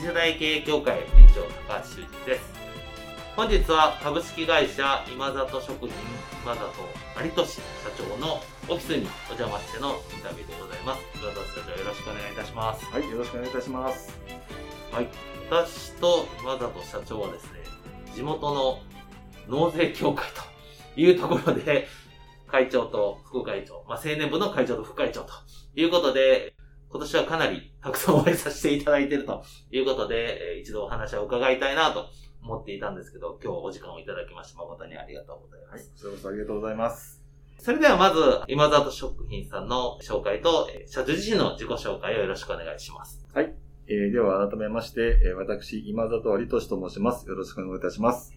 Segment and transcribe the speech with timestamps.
[0.00, 2.40] 次世代経営協会理事長高橋修一です。
[3.36, 5.90] 本日は株式会社今里食品
[6.42, 6.60] 今里
[7.22, 7.60] 有俊社
[7.98, 11.02] 長のオフィスにお邪魔してのインタビューでございます。
[11.12, 12.86] 今里社長よろしくお願いいたします。
[12.86, 14.18] はい、よろしくお願いいたします。
[14.90, 15.08] はい。
[15.50, 17.60] 私と今里社長はですね
[18.14, 18.80] 地元の
[19.50, 20.24] 納税協会
[20.94, 21.88] というところで
[22.46, 25.34] 会長と副会長、まあ、青年部の会長と副会長と
[25.74, 26.54] いうことで、
[26.90, 32.06] 今年はかなりたくさんお会いさせていただいているということで、えー一度お話を伺いたいなと
[32.42, 37.22] 思っていたんですけど、今日お時間をいただきまして誠にありがとうございまはいす。、それこそありがとうございます。
[37.58, 43.24] それではまず、今里食品さんの紹介と、えー社長自身の自己紹介をよろしくお願いします。
[43.86, 47.28] えー、では改めまして、えー私、今里有俊と申します。
[47.28, 48.34] よろしくお願いいたします。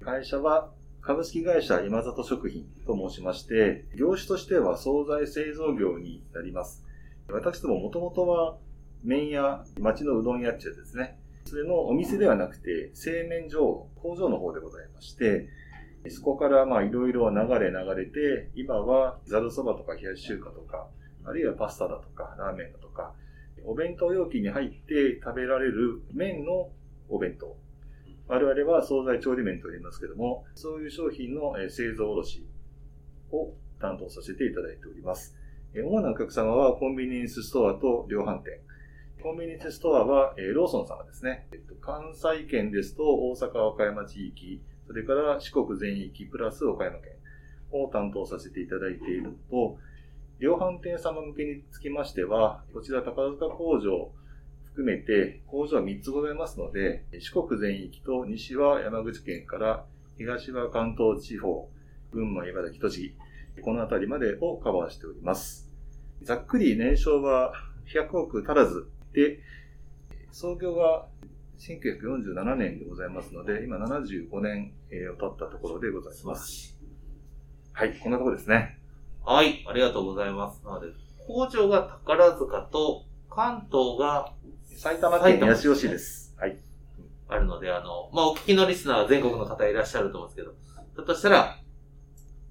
[0.00, 6.87] 会社は、株式会社今里食品と申しまして、業種としては惣菜製造業になります。
[7.30, 8.56] 私どももともとは、
[9.04, 11.18] 麺屋、町のうどん屋っちゅうですね。
[11.44, 15.48] それのお店ではなくて、製麺所、工場の方でございまして、
[16.08, 20.88] そこからまあいろいろ流れ流れて、今はざるそばとか冷やし中華とか、
[21.24, 23.14] あるいはパスタだとか、ラーメンだとか、
[23.64, 26.70] お弁当容器に入って食べられる麺の
[27.10, 27.56] お弁当。
[28.26, 32.46] 我々は惣菜調理麺と言いますけども、そういう商品の製造卸
[33.32, 35.37] を担当させていただいております。
[35.74, 38.60] 主なお客様はコンビニエンスストアと量販店。
[39.22, 41.46] コンビニエンスストアは、えローソン様ですね。
[41.82, 47.12] 関西圏ですと大阪和歌山地域、それから四国全域プラス岡山県
[47.70, 49.78] を担当させていただいているのと、
[50.38, 54.10] 量販店様向けにつきましては、こちら宝塚工場
[54.64, 59.84] 含めて工場は3つございますので、四国全域と西は山口県から
[60.16, 61.68] 東は関東地方、
[62.10, 63.27] 群馬、茨城、栃木、
[63.58, 65.70] この辺りまでをカバーしております。
[66.22, 67.52] ざっくり年商は
[67.92, 69.40] 100億足らずで、
[70.32, 71.08] 創業は
[71.58, 76.78] 1947年でございますので、今75年えーを経ったところでございます。
[77.72, 78.78] はい、こんなところですね。
[79.24, 80.64] はい、ありがとうございます。
[80.64, 80.88] なので、
[81.26, 84.32] 工場が宝塚と関東が
[84.76, 86.34] 埼玉県八潮市です。
[86.38, 86.58] はい。
[87.28, 90.54] あるので、あの、まあ、お聞きのリスナーは全国の方いらっしゃると思うんですけど、
[90.96, 91.60] だとしたら、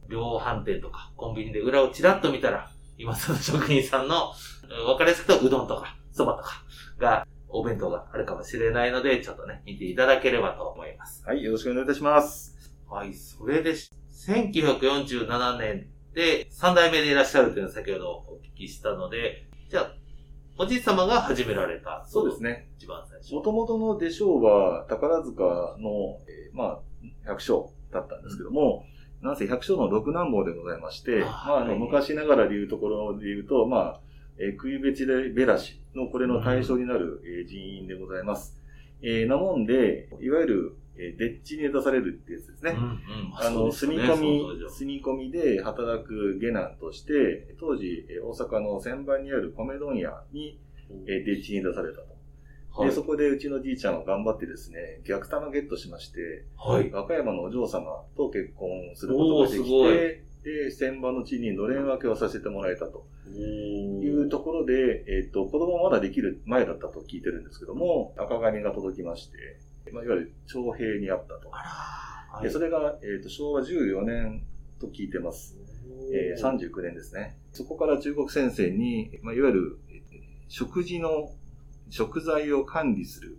[0.09, 6.63] 量販店とかコンビニで裏をちらっと見たら、今その職人さんの、うんわかりやすくとうどんとか、そばとか
[6.97, 11.23] が、お弁当があるかもしれないので、ちょっとね、見ていただければと思います。
[11.25, 12.57] はい、よろしくお願いいたします。
[12.89, 19.91] はい、それで、1947年で3代目でいらっしゃるというのを先ほどお聞きしたので、じゃあ、
[20.59, 22.03] おじい様が始められた。
[22.07, 22.69] そうですね。
[22.77, 23.35] 一番最初。
[23.35, 25.43] もともとの出生は宝塚
[25.79, 26.79] の、えーまあ、
[27.25, 28.83] 百姓だったんですけども、
[29.21, 33.99] なんせ百姓の六男坊でございまして、あまあ、昔ながらでいうところで言うと、まあ、
[34.37, 38.55] えー、冬べちでべらしのこれの対象になる、えー人員でございます。
[39.01, 42.71] えーなもんで、いわゆる、えー、でっちに出されるってやつですね。
[42.71, 42.97] うんうん。
[43.35, 50.59] あの、住み込み、住み込みで働く下男として、当時、えー大阪の千番にある米問屋に、
[51.07, 52.16] えー、でっちに出されたと。
[52.77, 56.91] はいで、そこでうちのじいちゃんは頑張ってですね、逆玉ゲットしまして、はい。
[56.91, 69.37] 和歌山のお嬢様と結婚することができて、で、千番の地にのれん分けをさせてもらえたとおいうところで、えっ、と、子供まだできる前だったと聞いてるんですけども、赤紙が届きまして、
[69.91, 71.49] まあ、いわゆる徴兵にあったと。
[71.51, 74.43] あら、でそれが、えっ、と、昭和14年
[74.79, 75.57] と聞いてます。
[76.13, 77.37] えー39年ですね。
[77.51, 79.97] そこから中国戦線に、まあ、いわゆる、えー
[80.49, 81.29] 食事の、
[81.89, 83.37] 食材を管理する。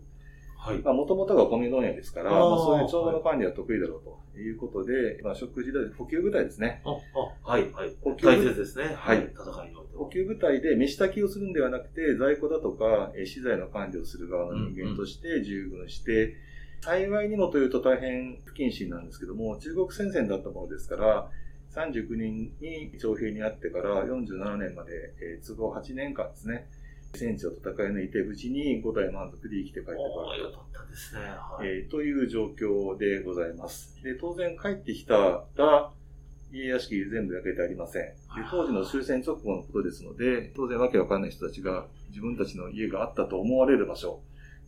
[0.57, 0.79] はい。
[0.81, 6.83] まあ、もともとが米問屋ですから、まあ、そういう調和の管理は得意だろうということで、まあ、食事で補給部隊ですね。
[6.85, 7.95] あ、あ、はい、はい。
[8.03, 8.95] 補給大切ですね。
[8.97, 16.35] はい戦いにおいては補給部隊で飯炊きをするんではなくて、在庫だとか、えー資材の管理をする側の人間として従軍して、
[16.81, 21.31] 幸いにもというと大変不謹慎なんですけども、中国戦線だったものですから、
[21.75, 26.69] 39人に徴兵にあってから47年まで、えー都合8年間ですね、
[27.15, 31.21] 戦地を戦い抜いて無事に五代満足で生きて帰ってこられたよかったですね。
[31.21, 31.69] はい。
[31.69, 34.03] えーという状況でございます。
[34.03, 35.93] で、当然帰ってきたら、
[36.53, 38.03] 家屋敷全部焼けてありません。
[38.03, 38.15] で、
[38.51, 44.23] 当時の終戦直後のことですので、当然わけわかんない人たちが自分たちの家があったと思われる場所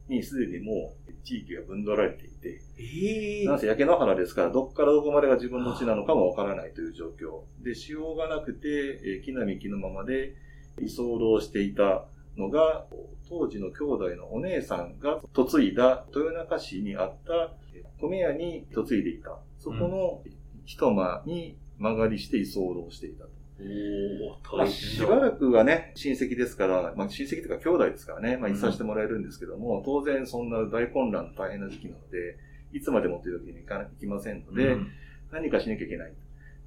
[0.08, 7.44] にすでにもう地域が分取られていて、ええなんせ焼け野原ですから、どっからどこまでが自分の地なのかもわからないという状況。
[7.64, 10.34] で、しようがなくて、えー木並木のままで
[10.80, 12.06] 居候していた
[12.36, 12.86] のが、
[13.28, 19.38] 当時の兄弟のお姉さんが嫁いだ豊中市にあったえー米屋に嫁いでいた。
[19.58, 20.22] そこの
[20.64, 23.30] 一間に間借りして居候していたと。
[23.60, 24.66] おー、まあ。
[24.66, 32.38] しばらくはね、親戚ですから、まあ、親戚というか兄弟ですからね、まあ、いさせてもらえるんですけども、当然そんな大混乱大変な時期なので、
[32.72, 34.90] いつまでもというわけにいかいきませんので、うん
[35.32, 36.12] 何かしなきゃいけない。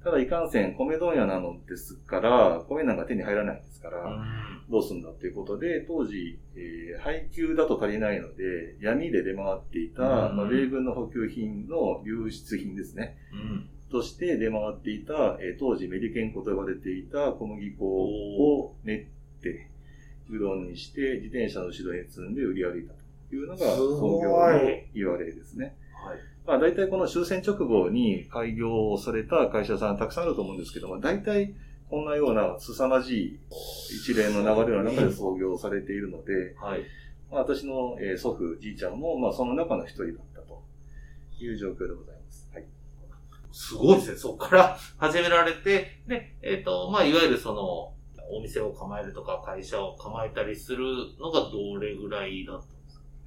[0.04, 13.16] ただ、いかんせん、米問屋なのですから、米なんか手に入らないですから、うんどうすんだということで、当時、えー配給だと足りないので、闇で出回っていた、うんまあ、米軍の補給品の流出品ですね。
[13.32, 13.68] うん。
[13.90, 19.04] として出回っていた、えー当時メリケン粉と呼ばれていた小麦粉を練っ
[19.42, 19.68] て、
[20.30, 22.94] うどんにして自転車の後ろに積んで売り歩いた
[23.28, 24.36] というのが創業の
[24.94, 25.76] 言われですね。
[26.04, 26.18] はい。
[26.46, 31.54] まあ大体この終戦直後に開業をされた会社さんたくさんあると思うんですけども、大体
[31.88, 33.40] こんなような凄まじい
[34.02, 36.80] 一連の流れの中で創業されているので、はい。
[37.30, 40.62] まあ、私のえー祖父、じいちゃんも、まあその中の一人だったと
[41.38, 42.48] いう状況でございます。
[42.52, 42.64] はい。
[43.52, 44.16] すごいですね。
[44.16, 47.94] そこから始められて、で、えっ、と、まあ、いわゆるその、
[48.30, 50.84] お店を構えるとか会社を構えたりする
[51.20, 52.62] のがどれぐらいだっ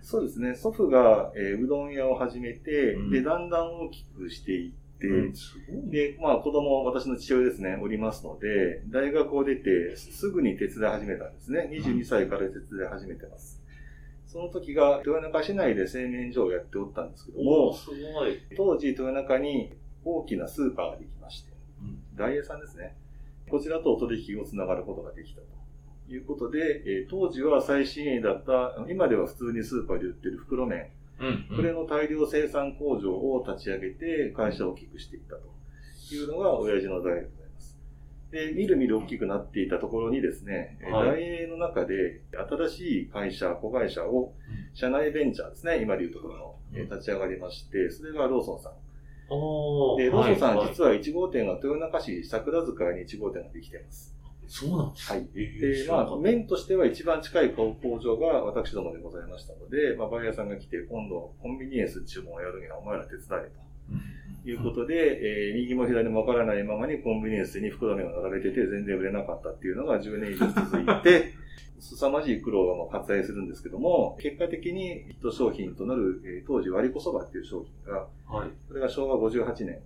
[0.10, 0.56] そうですね。
[0.56, 5.92] 祖父が、えーうどん屋を始めて、うんで、だんだん大きくしていって、すごい。
[5.92, 11.70] で、まあ子供、私の父親ですね、おりますので、大学を出てすぐに手伝い始めたんですね。
[11.74, 13.62] 22歳から手伝い始めてます。
[14.28, 18.40] その時が豊中市内で製麺所をやっておったんですけども、すごい。
[18.56, 19.74] 当時豊中に
[20.06, 21.52] 大きなスーパーができまして、
[21.82, 22.96] うん大栄さんですね。
[23.50, 25.57] こちらとお取引をつながることができたと
[26.10, 30.88] いうことで、えー当時は最新鋭だった、今では普通にスーパーで売ってる袋麺、
[31.20, 35.58] うん、これの大量生産工場を立ち上げて会社を大きくしていったと。
[36.16, 37.78] いうのが親父の代でございます。
[38.32, 41.08] で、みるみる大きくなっていたところにですね、えーはい。
[41.10, 44.34] 大英の中で新しい会社、子会社を、
[44.74, 48.74] 社内ベンチャーですね、今でいうところの、えー立ち上がりまして、それがローソンさん。
[49.98, 54.17] で、ローソンさん、はい実は1号店が豊中市桜塚に1号店ができています。
[54.48, 55.28] そうなんですはい。
[55.36, 63.68] えで、まあ、知らなかった麺としては一番近い工場が私どもでございましたので、まあ、バイヤーさんが来て、今度コンビニエンス注文をやるにはお前ら手伝えと。
[64.50, 71.34] いうことで、えー右も左もわからないままにコンビニエンスに袋麺を並べてて全然売れなかったっていうのが10年以上続いて、
[71.80, 78.50] 凄まじい苦労がもう割愛するんですけども、結果的にヒット商品となる、えー当時割り子そばっていう商品が、はい。
[78.68, 79.80] それが昭和58年。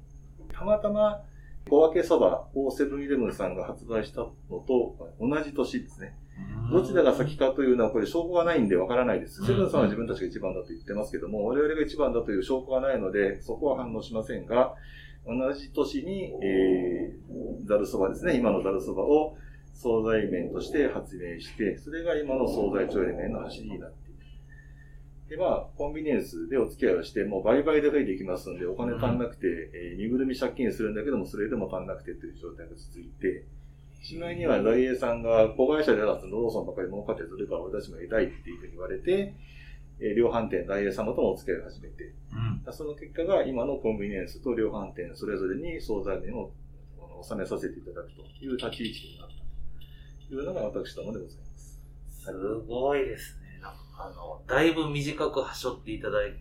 [0.53, 1.23] たまたま
[1.69, 6.17] 小分けそばをセブンイレブンさんが発売したのと同じ年ですね。
[6.71, 9.45] どちらが先かというのはこれ証拠がないんでわからないです。
[9.45, 14.73] セブンさんは自分たちが一番だと言ってますけども、我々が一番だという証拠がないので、そこは反応しませんが、
[15.25, 19.35] 同じ年に、えー、ざるそばですね、今のざるそばを
[19.73, 24.00] 惣菜麺として発明して、それが今の惣菜調理麺の走りになって
[25.31, 25.37] いる。
[25.37, 33.45] で、まあ、コンビニエンスでお付き合いをして、もう倍々で増えていきますんで、お金足んなくて、えー身ぐるみ借金するんだけども、それでも足んなくてという状態が続いて、
[34.03, 39.35] しまいには大栄さんが子会社で出すローソンばかり儲かってそれから俺たちも得たいっていうふうに言われて、
[39.99, 42.13] えー量販店大栄様ともお付き合いを始めて、
[42.65, 42.73] うん。
[42.73, 46.51] その結果が今のコンビニエンスと量販店それぞれに惣菜麺を
[46.99, 49.35] あの納めさせていただくという立ち位置になった
[50.27, 51.81] というのが私どもでございます。
[52.09, 52.33] す
[52.67, 53.40] ごいですね。
[54.03, 56.31] あの、だいぶ短くはしょっていただい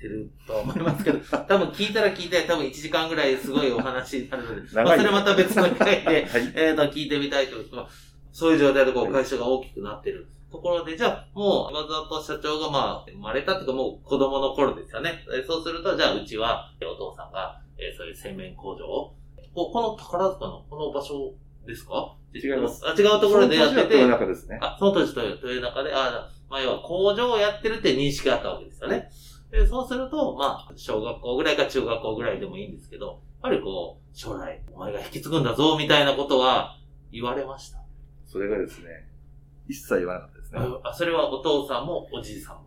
[0.00, 1.18] てるとは思いますけど、
[1.48, 6.52] 多分聞いたら聞いたら多分1時間ぐらいすごいお話になるので、 まあそれまた別の機会で、 はい。
[6.54, 8.14] えーと、聞いてみたいと思います。
[8.32, 15.24] そういう状態でこう会社が大きくなってるところで、じゃあもう今里社長がまあ生まれたっていうかもう子供の頃ですよね。
[15.32, 19.14] えーそうすると、じゃあうちはお父さんが、えーそういう洗面工場を、
[19.54, 21.32] ここの宝塚のこの場所
[21.64, 22.12] ですか？
[22.34, 22.82] 違います。
[22.84, 24.58] あ、違うところでやっててその年は豊、中ですね。
[24.60, 29.10] あ、その年という中で、あ、まあ、要は工場をやってるって認識があったわけですよね。
[29.50, 36.78] で、そうすると、まあ、小学校ぐらいか中学校ぐらいでもいいんですけど、やっぱりこう、将来、お前が引き継ぐんだぞ、みたいなことは
[37.12, 37.78] 言われました。
[38.24, 39.08] それがですね、
[39.68, 40.60] 一切言わなかったですね。
[40.82, 42.64] あ、それはお父さんもおじいさんも。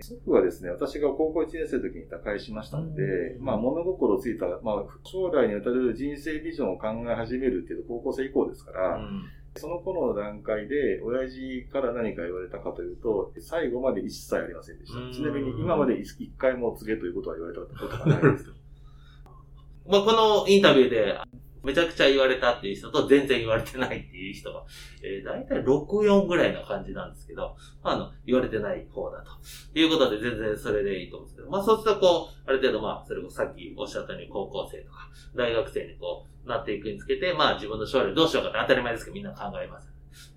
[0.00, 3.02] 祖父はですね、私が高校1年生の時に他界しましたので、
[3.38, 9.24] うんまあ物心ついた、まあ将来にわたる人生ビジョンを考え始めるっていうと高校生以降ですから、うん
[9.56, 15.16] その頃の段階で、親父から何か言われたかというと、最後まで一切ありませんでしうんた。
[15.16, 18.52] ちなみに今まで一一回も告げということは言われたことがないです。
[19.86, 21.18] まあ、このインタビューで、
[21.64, 24.64] めちゃくちゃ言われたっていう人と全然言われてないっていう人が、
[25.02, 29.30] えー、大体6、4ぐらいな感じなんですけど、あ、の、言われてない方だと。
[29.78, 39.90] いうことで全然それでいいと思うんですけど、まあそうするとこう、ある程度まあ、それこそさっきおっしゃったように高校生とか、大学生にこう、なっていくにつけて、まあ自分の将来どうしようかって当たり前ですけどみんな考えます。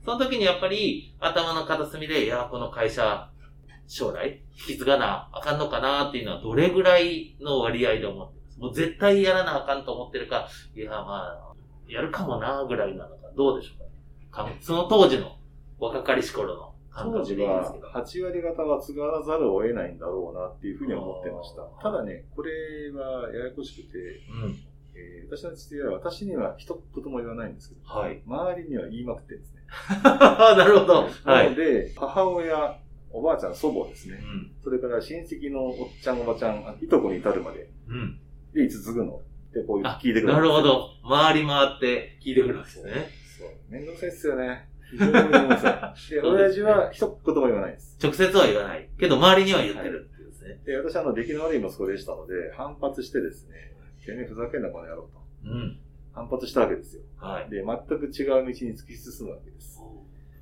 [0.03, 3.29] その時にやっぱり頭の片隅で、いや、この会社、
[3.87, 11.53] 将来引き継がなあかんのかなっていうのはどれぐらいの割合で思ってもう絶対やらなあかんと思ってるか、いや、まあ、
[11.87, 13.73] やるかもなぐらいなのか、どうでしょ
[14.29, 14.57] うかね。
[14.61, 15.37] その当時の
[15.79, 17.87] 若かりし頃の感当覚でいいですけど。
[17.87, 21.61] 8割方は継がざるを得ないんだろうなっていうふうに思ってました。
[21.81, 23.97] ただね、これはややこしくて、
[24.43, 24.55] うん。
[24.95, 28.21] えー私の父親は私には一言も言わないんですけど、はい。
[28.25, 29.61] 周りには言いまくってるんですね。
[30.03, 30.93] なるほど。
[31.03, 31.55] はないの。
[31.55, 32.79] で、母親、
[33.11, 34.19] おばあちゃん、祖母ですね。
[34.23, 34.51] うん。
[34.63, 38.19] それから親戚のおっちゃん、おばちゃん、あいとこに至るまで、うん。
[38.53, 39.15] で、いつ継ぐの？
[39.49, 40.33] ってこうあ聞いてくる。
[40.33, 40.61] なるほ。
[40.61, 40.89] ど。
[41.07, 42.91] 回り回って聞いてくるんですね。
[43.39, 43.49] そう。
[43.69, 44.69] めんどくさいっすよね。
[44.91, 46.11] 非常にめんどくさい。
[46.13, 47.97] で、親父は一言も言わないです。
[48.01, 48.89] 直接は言わない。
[48.99, 50.61] けど周りには言ってるっていうですね。
[50.65, 53.73] で、私はあの、出来の悪い息子でしたので、反発してですね、
[54.05, 55.09] てめえふざけんなこの野郎と。
[55.45, 55.79] うん。
[56.13, 57.03] 反発したわけですよ。
[57.17, 57.49] はい。
[57.49, 59.79] で、全く違う道に突き進むわけです。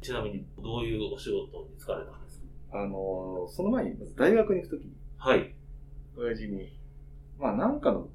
[0.02, 2.40] ちなみに、どういうお仕事に就かれたんです
[2.72, 2.80] か？
[2.80, 5.54] あのーその前に、まず大学に行くときに、はい。
[6.16, 6.78] 親父に、
[7.40, 8.08] まあなんかの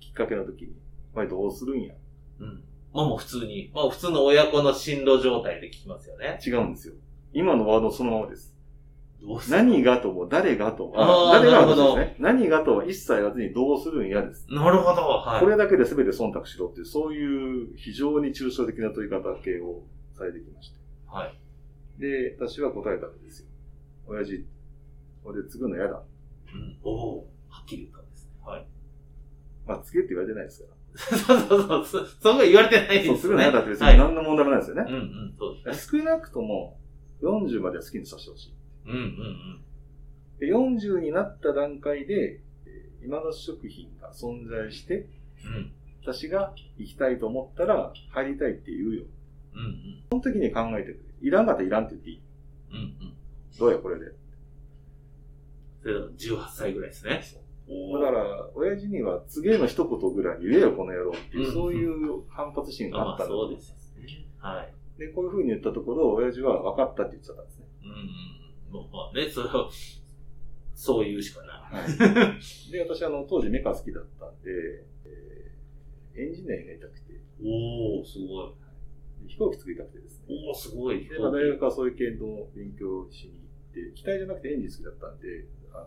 [0.00, 0.72] きっかけのときに、
[1.14, 1.94] お前どうするんや？
[2.40, 2.62] うん。
[2.92, 6.38] まあもう普通に、まあ普通の親子の進路状態で聞きますよね。
[6.44, 6.94] 違うんですよ。
[7.32, 8.52] 今のワードそのままです。
[9.22, 9.58] どうする？
[9.58, 12.16] 何がとも誰がとも、あー誰がなるほどですね。
[12.18, 14.46] 何がとは一切言わずにどうするんやです。
[14.50, 15.02] なるほど。
[15.02, 15.40] はい。
[15.40, 19.82] これだけで全て忖度しろっていう、そういう非常に抽象的な問い方系を
[20.16, 20.78] されてきまして。
[21.06, 21.34] はい。
[22.00, 23.46] で、私は答えたんですよ。
[24.06, 24.46] 親父、
[25.22, 26.02] 俺継ぐの嫌だ。
[26.54, 26.78] うん。
[26.82, 27.18] おお
[27.50, 28.09] はっきり言った。
[28.50, 28.66] はい。
[29.66, 30.68] まあ、継げって言われてないですか
[31.26, 31.86] そうそうそう。
[31.86, 33.04] そ、そこ言われてないら。
[33.04, 33.18] そう、ですね。
[33.20, 33.92] 継ぐの嫌だって別はい。
[33.94, 34.94] に何の問題もないですよねうん。
[34.94, 35.34] うん。
[35.38, 36.04] そうです少ね。
[36.04, 36.78] なくとも、
[37.22, 38.54] 40までは好きにさせてほしい。
[38.86, 39.60] うんうん
[40.40, 45.06] で、40になった段階で、えー今の食品が存在して、
[45.44, 45.54] うん。
[45.54, 45.72] うん。
[46.02, 49.04] 私が行きたいと思ったら、入りたいって言うよ。
[49.54, 50.02] うんうん。
[50.10, 51.28] その時に考えてくれ。
[51.28, 52.20] いらんかったらいらんって言っていい。
[52.70, 53.14] うんうん。
[53.58, 54.06] どうや、これで。
[55.82, 57.22] それだと18歳ぐらいですね。
[57.22, 57.49] お
[57.92, 63.94] だから、親父には、次への一言ぐらい言えよ、この野郎っていう、うんそういう反発心がまああったんだとそうですす。
[63.98, 64.26] ね。
[64.38, 64.74] はい。
[64.98, 67.66] で、こういう風に言ったところ、親父は分かったって言っちゃったんですね。
[68.72, 68.90] うんうん。
[68.90, 69.68] まあね、それは、
[70.74, 71.82] そう言うしかない。
[71.82, 72.34] は
[72.68, 72.72] い。
[72.72, 74.50] で、私、あの、当時メカ好きだったんで、
[75.06, 78.52] えーエンジニアになりたくて、おー、すごい。
[79.28, 80.24] 飛行機作りたくてですね。
[80.28, 81.06] おー、すごい。
[81.08, 83.38] で、まあ、大学はそういう系の勉強をしに行
[83.70, 85.78] って、機体じゃなくてエンジン好きだったんで、あ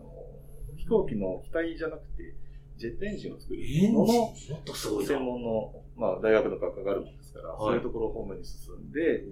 [0.76, 2.34] 飛行機の機体じゃなくて、
[2.76, 3.60] ジェットエンジンを作る
[3.92, 5.08] ののもっとすごいな。
[5.10, 9.24] 専門の、まあ、大学の学科があるもんですから、はいそういうところ方面に進んで、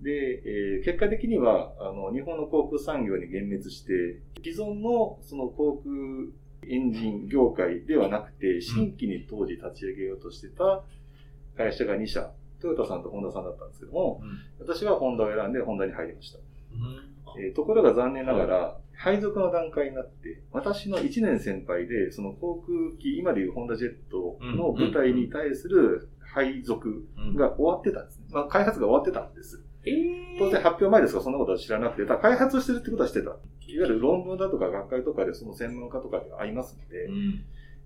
[0.00, 5.92] で、えー結果的には、あの、日本の航空産業に幻滅して、既存のその航空
[6.70, 10.84] エンジン業界ではなくて、新規に当時立ち上げようとしてた
[11.56, 12.30] 会社が2社、
[12.60, 14.66] トヨタさんとホンダさんだったんですけども、うん。
[14.66, 16.38] 私はホンダを選んでホンダに入りました。
[16.38, 17.17] うん。
[17.38, 27.36] えーところが残念ながら、配属の段階になって、私の1年先輩で、その航空機、今でいうホンダジェットの部隊に対する配属うん。
[27.36, 28.26] が終わってたんですね。
[28.30, 29.62] まあ、開発が終わってたんです。
[29.84, 33.30] えー、当然発表前ですが、そんなことは知らなくて、ただ開発してるってことはしてた。
[33.30, 37.44] いわゆる論文だとか学会とかでその専門家とかで会いますので、うん。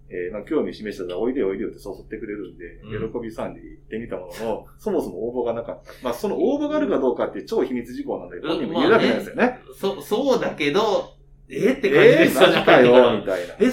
[0.08, 5.92] えーまあ、興味示したらおいでよおいでよって誘ってくれるんで、うん喜びさんで行ってみたものの、そもそも応募がなかった。
[6.02, 9.60] まあ、その応募があるかどうかって超秘密事項なんで、本人も言えるわけないですよね。
[9.78, 11.14] そ、そうだけど、
[11.48, 13.54] えー、って感じえー、ですよマジかよ、みたいな。
[13.58, 13.72] え、誘っ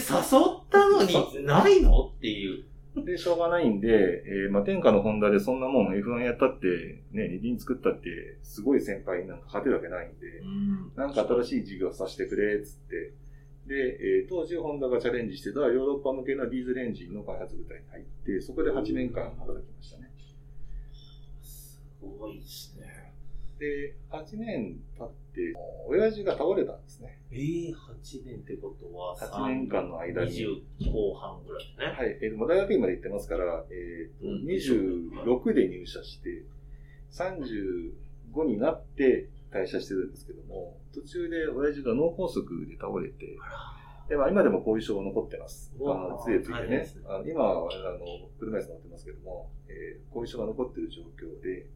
[0.70, 2.64] たのにないのっていう。
[3.06, 3.88] で、しょうがないんで、
[4.26, 6.68] えーまあ、天下のホンダでそんなもん F1 やったって、
[7.12, 13.14] ね、二輪作ったって、すごい先輩になんか勝てるわけないんで、んなんか新しい事業させてくれ、つって。
[13.70, 20.12] で、えー当時ホンダがチャレンジしてたヨーロッパ向けのディーゼルエンジンの開発部隊に入って、そこで8年間働きましたね。
[21.42, 23.14] すごいですね。
[23.60, 25.54] で、8年経って、
[25.88, 27.20] 親父が倒れたんですね。
[27.32, 30.32] えー、8年ってことは、8年間の間に。
[30.32, 31.96] 20後半ぐらいね。
[31.96, 32.18] はい。
[32.22, 34.46] えー大学院まで行ってますから、えーとうん
[35.44, 36.44] 26で入社して、
[37.12, 43.38] 35になって退社してるんですけども、途中で親父が脳梗塞で倒れて、
[44.08, 45.72] でまあ、今でも後遺症が残ってます。
[45.80, 46.88] あの杖ついてね。
[47.08, 51.68] あの今はあの車椅子乗ってますけども、えー後遺症が残ってる状況で、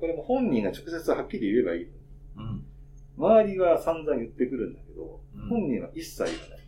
[0.00, 1.90] これも本人が直接はっきり言えばいい。
[2.36, 2.64] うん。
[3.18, 6.58] 周りは散々言ってくるんだけど、うん本人は一切言わない。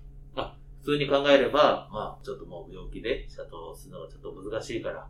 [0.80, 5.07] 普通に考えれば、まあ、ちょっともう病気で、社長をするのがちょっと難しいから、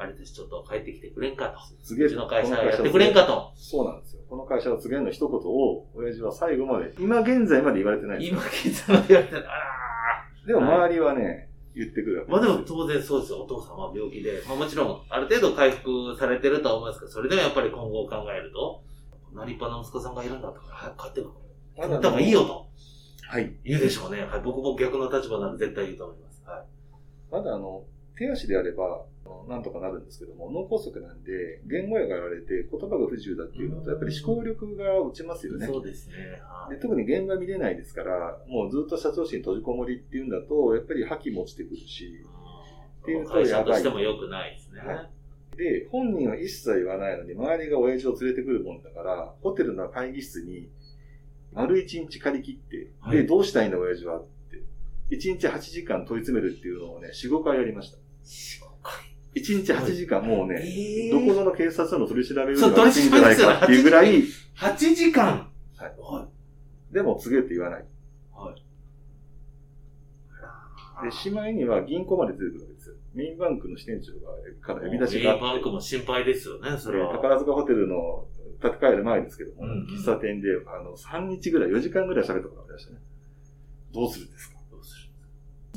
[0.00, 1.58] あれです、ちょっと帰ってきてくれんかと。
[1.94, 3.52] うちの会社こやってくれんかと。
[3.56, 4.22] そうなんですよ。
[4.30, 9.44] この会社を告げるの一言を、親父は最後まで、今現在まで言われてない今、聞いたの言われてる。
[9.50, 13.42] あらでも周りはね、言ってくるまあでも当然そうですよ。
[13.42, 14.40] お父さんは病気で。
[14.46, 18.82] まあもちろん、ある程度回復されてるとは思いますけど、それでもやっぱり今後を考えると、
[19.34, 21.30] なりっぱな息子さんがいるんだとか、早く帰ってくる。
[21.76, 22.66] 帰った方がいいよと。
[23.28, 23.52] はい。
[23.64, 24.22] 言うでしょうね。
[24.22, 24.40] はい。
[24.40, 26.42] 僕も逆の立場なら絶対言うと思います。
[26.46, 26.64] はい。
[27.30, 27.84] まだあの、
[28.18, 29.04] 手足であれば、
[29.48, 35.66] なんとかなるんですけども、脳梗塞なんで、言語やがやられて言葉が不自由だっていうのと、やっぱり思考力が落ちますよね。
[35.66, 36.14] そうですね。
[36.42, 42.26] はいで特に現場見れないですから、もうずっと社長室に閉じこもりっていうんだと、やっぱり覇気も落ちてくるし、
[43.02, 44.80] っていうと会社やばいとしても良くないですね。
[44.80, 45.10] はい
[45.58, 50.68] で、本人は一切言わないのに、周りが親父を連れてくるもんだから、ホテルの会議室に、
[51.52, 54.62] 丸一日借り切って、はいで、どうしたいんだ親父はって。
[55.10, 57.98] 一日8時間問い詰めるっていうのをね、4、5回やりました。
[59.34, 64.22] 一日8時間、もうね、えどこぞの警察署の取り調べよりも暑いんじゃないかっていうぐらい、
[64.56, 66.28] 8時間はいは
[66.92, 67.80] でも告げって言わない。
[67.80, 67.84] い。
[68.32, 68.54] は
[71.02, 71.04] い。
[71.04, 72.94] で、しまいには銀行まで出てくるわけですよ。
[73.14, 77.12] メインバンクの支店長がから呼び出しがあってメインバンクも心配ですよね、それは。
[77.12, 78.26] 宝塚ホテルの
[78.60, 82.98] 建て替える前ですけども、うんうん喫茶店で、あの、3日ぐらい、4時間ぐらい喋ったことがありましたね。
[83.94, 84.57] どうするんですか？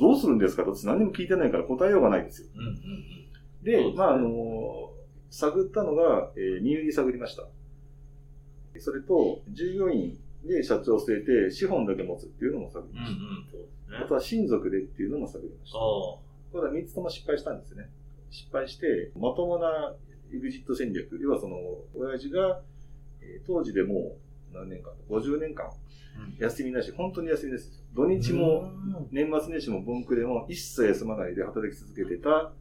[0.01, 0.63] どうするんですか？
[0.65, 2.47] と私何も聞いてないから答えようがないですよ。
[2.55, 3.63] うんうんうん。
[3.63, 4.91] で、ねまあ、あの、
[5.29, 7.47] 探ったのが、えー、入り探りました。
[8.79, 13.91] それと、従業員で社長を据えて、資本だけ持つっていうのも探りましうんうん、そうですた。
[13.99, 14.07] ねあ。
[14.07, 15.77] とは親族でっていうのも探りました。
[15.77, 16.19] お
[16.53, 17.89] ただ3つとも失敗したんですね。
[18.31, 19.93] 失敗して、まともな
[20.33, 21.57] エグジット戦略、要はその、
[21.95, 22.61] 親父が、
[23.21, 24.13] えー当時でもう
[24.53, 27.83] 何年間 ?50 年間うん休みなし、本当に休みです。
[27.93, 28.69] 土日も、
[29.11, 32.51] 年末年始も文句でも一切休まないで働き続けてた、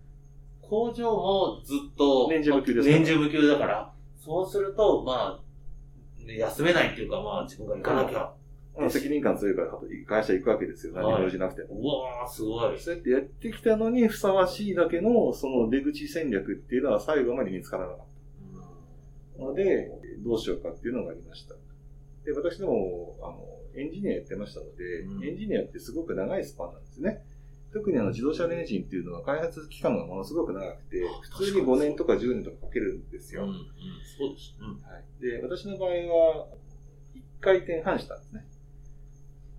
[0.60, 8.32] 工場もずっと、年中無休です年中無休だから、そうすると、まあ、ね休めないっていうか、まあ自分が行かなきゃ。
[8.78, 9.72] まあ責任感強いから
[10.06, 10.92] 会社行くわけですよ。
[10.94, 11.80] 何も用事なくても。
[11.80, 12.78] うわー、すごい。
[12.78, 18.06] そうやってやってきたのにふさわしいだけのその出口戦略っていうのは最後まで見つからなかっ
[19.38, 19.90] たので、
[20.24, 21.56] どうしようかっていうのがありました。
[22.24, 27.24] で、私でも、あの、エンジニアやってましたので、うんエンジニアってすごく長いスパンなんですね。
[27.72, 31.04] 特にあの自動車のエンジンっていうのは開発期間がものすごく長くて、
[31.38, 33.44] 普通に5年とか10年とかかけるんですよ。
[33.44, 34.56] うん、うん、そうです。
[34.58, 34.82] うん。
[34.82, 36.48] はい、で、私の場合は、
[37.14, 38.44] 1回転半したんですね。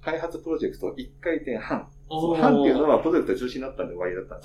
[0.02, 1.89] 開発プロジェクト1回転半。
[2.10, 4.41] その半っていうのはプロジェクト中止になったんで終わりだったんで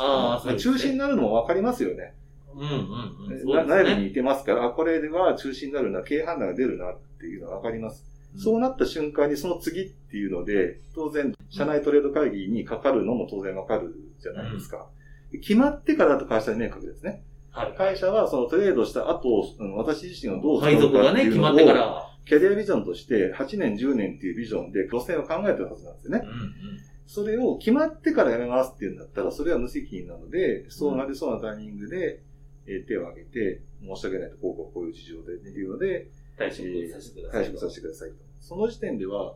[0.54, 2.14] すけど、あ中止になるのも分かりますよね。
[2.56, 3.68] うん、うん、うん。
[3.68, 8.04] 内部にいてますから、あ、これでは中止になるな、経営判断が出るなっていうのは分かります。
[8.38, 14.86] そうなった瞬間にその次っていうので、当然、社内トレード会議にかかるのも当然分かるじゃないですか。
[15.32, 17.22] 決まってからだと会社に明確ですね。
[17.50, 17.74] はい。
[17.76, 22.02] 会社はそのトレードした後、うん私自身をどう配属がね、決まってから。
[22.26, 26.78] キャリアビジョンとして8年、10年っていうビジョンで路線を考えてるはずなんですよねうん。、うん。
[27.06, 32.20] それを決まってからやめますっていうんだったら、それは無責任なので、そうなりそうなタイミングで、
[32.66, 37.42] えー手を挙げて、申し訳ないと、こうこうこういう事情でっていうので、退職させてください。
[37.42, 38.16] 退職させてくださいと。
[38.40, 39.34] その時点では、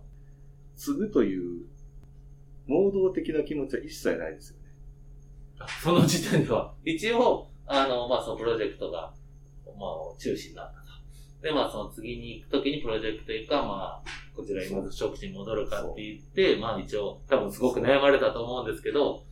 [0.77, 1.67] 継ぐという、
[2.69, 4.61] 能動的な気持ちは一切ないですよね。
[5.83, 9.13] その時点では、一応、あの、まあ、そのプロジェクトが、
[9.79, 10.91] まあ、中止になったと。
[11.43, 19.25] で、まあ、その次に行くときにプロジェクトいうか、まあ、こちら今津職地に戻るかって言って、まあ、一応、多分すごく悩まれたと思うんですけど、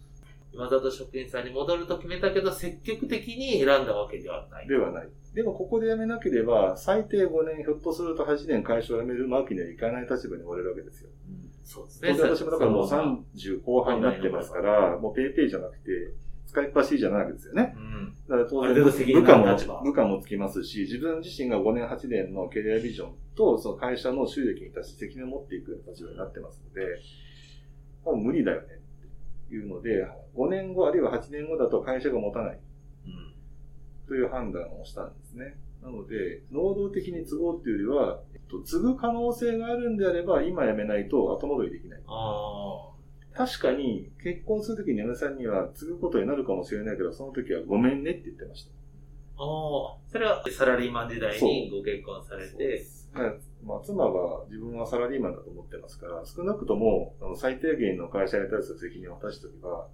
[0.59, 4.67] 今里職員さんに戻ると決めたけど、積極的に選んだわけではない。
[4.67, 5.09] ではない。
[5.33, 11.11] でも、ここで辞めなければ、最低5年、ひょっとすると8年会社を辞めるわけにはいかない立場におれるわけですよ。
[11.29, 16.15] うんそうです当然私もだからもうその30後半になってますから、もうペイペイじゃなくて、
[16.47, 17.75] 使いっぱしじゃないわけですよね。
[17.77, 18.15] うん。
[18.27, 18.91] だから当然部
[19.23, 26.87] 下も部下もつきますし、自分自身が5年、8年のキャリアビジョンと、その会社の収益に対して責任を持っていく立場になってますので、
[28.03, 28.79] もう無理だよね
[29.55, 30.07] いうので、
[30.37, 32.61] 5年後あるいは8年後だと会社が持たない
[33.07, 33.35] うん。
[34.07, 35.57] という判断をしたんですね。
[35.83, 42.01] なので、能動的に継ごうっていうよりは、えっと、継ぐ可能性があるんであれば、今辞めないと後戻りできない。
[42.07, 42.91] あ
[43.35, 48.71] 確かに、結婚するときに嫁さんには継ぐことになるかもしれないけど、その時はごめんねって言ってました。
[49.37, 49.45] あ。
[49.45, 49.97] ああ。
[50.09, 52.85] それはサラリーマン時代にご結婚されて、
[53.69, 59.87] まあ、妻は自分はサラリーマンだと思ってますから、少なくともあの最低限の会社に対する責任を果たしておけば、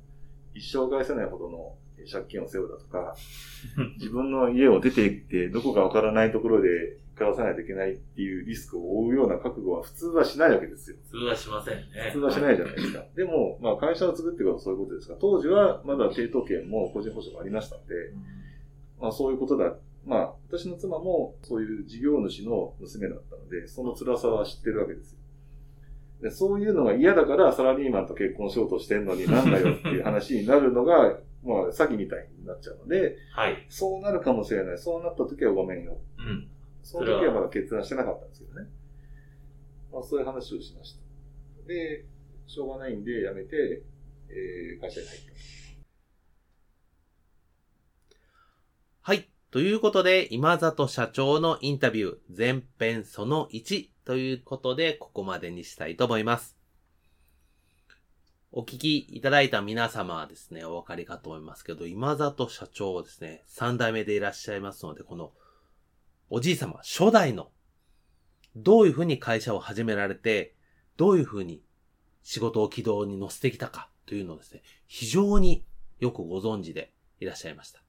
[0.54, 1.74] 一生返せないほどの
[2.10, 3.16] 借金を背負うだとか、
[3.98, 10.96] 自分の家を出て行ってどこかわからないところで暮らさないといけないっていうリスクを負うような覚悟は普通はしないわけですよ。
[11.10, 11.84] 普通はしませんね。
[12.12, 13.04] 普通はしないじゃないですか。
[13.14, 17.94] でも、まあ会社を作ってことはそういうことですが、当時はまだ抵当権も個人保証もありましたので、
[19.00, 19.76] まあそういうことだ。
[20.06, 25.18] まあ私の妻もそういう事業主の娘だったので、その辛さは知ってるわけですよ。
[26.20, 33.66] でそういうのが嫌だからサラリーマンと結婚しようとしてんのになんだよっていう話になるのが、 まあ詐欺みたいになっちゃうので、はい。
[33.68, 34.78] そうなるかもしれない。
[34.78, 35.98] そうなった時はごめんよ。
[36.18, 36.48] うん。
[36.82, 38.68] その時はまだ決断してなかったんですけどね。
[39.92, 41.02] まあそういう話をしました。
[41.66, 42.06] で、
[42.46, 43.82] しょうがないんで辞めて、
[44.28, 45.34] えー、会社に入った。
[49.02, 49.28] はい。
[49.54, 56.58] ということで、今里社長のインタビュー、前編その1ということで、ここまでにしたいと思います。
[58.50, 65.30] お聞きいただいた皆様はですね、お分かりかと思いますけど、今里社長ですね、三代目でいらっしゃいますので、この、
[66.30, 67.52] おじい様、初代の、
[68.56, 70.56] どういうふうに会社を始められて、
[70.96, 71.62] どういうふうに
[72.24, 75.64] 仕事を軌道に乗せてきたかというのをですね、非常に
[76.00, 77.83] よくご存知でいらっしゃいました。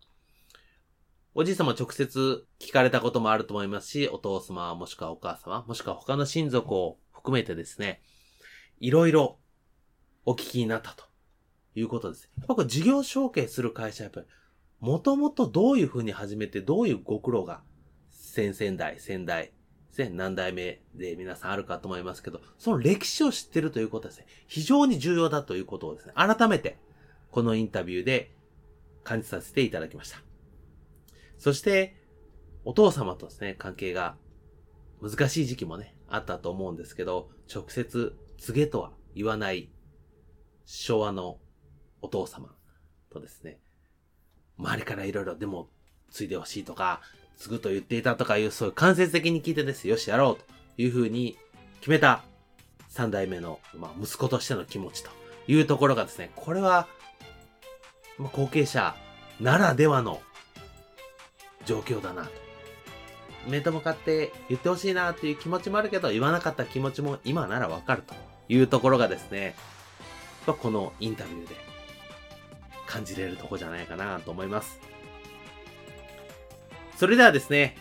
[1.38, 8.02] おじい様直接聞かれたこともあると思いますし、お父様もしくはお母様、もしくは他の親族を含めてですね、
[8.80, 9.38] いろいろ
[10.24, 11.04] お聞きになったと
[11.76, 12.30] いうことです。
[12.38, 14.28] やっぱこれ事業承継する会社やっぱり、
[14.80, 17.64] もともとどういうふうに始めて、どういうご苦労が、
[18.12, 19.52] 先々代、先代、
[20.14, 26.78] 何代目で皆さんあるかと思いますけど、その歴史を知ってるということですね、非常に重要だということをですね、改めて、
[27.30, 28.34] このインタビューで
[29.04, 30.25] 感じさせていただきました。
[31.38, 31.96] そして、
[32.64, 34.18] お父様とですね、関係が
[35.02, 39.70] 難しい時期もね、あったと思うんですけど、直接告げとは言わない
[40.66, 41.38] 昭和の
[42.02, 42.56] お父様
[43.12, 43.60] とですね、
[44.58, 45.70] 周りからいろいろでも
[46.12, 47.02] 継いでほしいとか、
[47.38, 51.38] 継ぐと言っていたとかいう、そういう間接的に聞いてですよしやろうというふうに
[51.80, 52.24] 決めた
[52.90, 55.12] 三代目の、まあ、息子としての気持ちと
[55.48, 56.88] いうところがですね、これは、
[58.18, 58.96] まあ、後継者
[59.40, 60.22] ならではの
[61.66, 62.32] 状況だなと。
[63.48, 68.16] 面と向かって言ってほしいなっていう気持ちもあるけど、言わなかった気持ちも今ならわかると
[68.50, 69.56] いうところがですね、
[70.46, 71.56] このインタビューで
[72.88, 74.80] 感じれるとこじゃないかなと思います。
[76.98, 77.78] それではですね、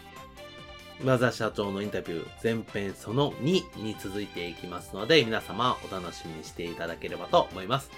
[1.00, 7.90] 今沢社長のインタビュー前編その2に続いていきますので、皆様お楽しみにしていただければと思います。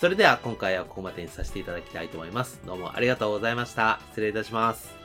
[0.00, 2.60] それでは今回はここまでにさせていただきたいと思います。
[2.64, 4.00] どうもありがとうございました。
[4.10, 4.97] 失礼いたします。